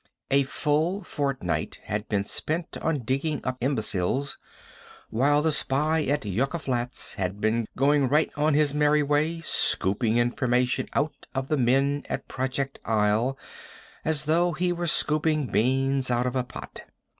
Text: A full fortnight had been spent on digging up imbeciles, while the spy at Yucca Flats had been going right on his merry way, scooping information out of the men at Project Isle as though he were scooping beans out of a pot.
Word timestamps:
A 0.31 0.41
full 0.41 1.03
fortnight 1.03 1.79
had 1.83 2.09
been 2.09 2.25
spent 2.25 2.75
on 2.77 3.03
digging 3.03 3.39
up 3.43 3.59
imbeciles, 3.61 4.39
while 5.11 5.43
the 5.43 5.51
spy 5.51 6.03
at 6.05 6.25
Yucca 6.25 6.57
Flats 6.57 7.13
had 7.13 7.39
been 7.39 7.67
going 7.77 8.07
right 8.09 8.31
on 8.35 8.55
his 8.55 8.73
merry 8.73 9.03
way, 9.03 9.41
scooping 9.41 10.17
information 10.17 10.89
out 10.95 11.27
of 11.35 11.49
the 11.49 11.57
men 11.57 12.03
at 12.09 12.27
Project 12.27 12.79
Isle 12.83 13.37
as 14.03 14.25
though 14.25 14.53
he 14.53 14.73
were 14.73 14.87
scooping 14.87 15.45
beans 15.51 16.09
out 16.09 16.25
of 16.25 16.35
a 16.35 16.43
pot. 16.43 16.81